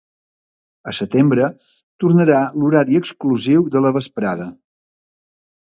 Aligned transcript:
A 0.91 0.93
setembre 0.99 1.49
tornarà 2.05 2.41
l’horari 2.59 2.99
exclusiu 3.03 3.71
de 3.77 3.87
la 3.87 3.95
vesprada. 4.01 4.51